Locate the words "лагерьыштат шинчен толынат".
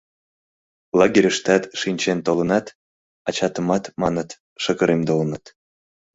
0.99-2.65